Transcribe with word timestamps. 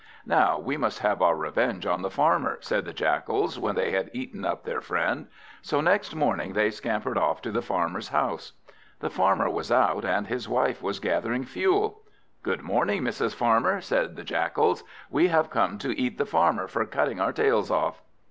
"Now 0.25 0.57
we 0.57 0.77
must 0.77 0.97
have 1.01 1.21
our 1.21 1.35
revenge 1.35 1.85
on 1.85 2.01
the 2.01 2.09
Farmer," 2.09 2.57
said 2.61 2.85
the 2.85 2.91
Jackals 2.91 3.59
when 3.59 3.75
they 3.75 3.91
had 3.91 4.09
eaten 4.13 4.43
up 4.43 4.63
their 4.63 4.81
friend. 4.81 5.27
So 5.61 5.79
next 5.79 6.15
morning 6.15 6.53
they 6.53 6.71
scampered 6.71 7.19
off 7.19 7.39
to 7.43 7.51
the 7.51 7.61
Farmer's 7.61 8.07
house. 8.07 8.53
The 8.99 9.11
Farmer 9.11 9.47
was 9.47 9.71
out, 9.71 10.03
and 10.03 10.25
his 10.25 10.49
wife 10.49 10.81
was 10.81 10.97
gathering 10.99 11.43
fuel. 11.45 12.01
"Good 12.41 12.63
morning, 12.63 13.03
Mrs. 13.03 13.35
Farmer," 13.35 13.79
said 13.79 14.15
the 14.15 14.23
Jackals; 14.23 14.83
"we 15.11 15.27
have 15.27 15.51
come 15.51 15.77
to 15.77 15.95
eat 15.95 16.17
the 16.17 16.25
Farmer 16.25 16.67
for 16.67 16.83
cutting 16.87 17.19
our 17.21 17.31
tails 17.31 17.69
off." 17.69 18.01